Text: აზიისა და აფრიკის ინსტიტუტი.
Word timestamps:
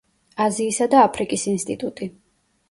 აზიისა 0.45 0.87
და 0.93 1.03
აფრიკის 1.09 1.45
ინსტიტუტი. 1.53 2.09